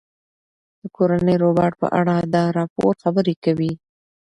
[0.81, 3.71] د کورني روباټ په اړه دا راپور خبرې کوي.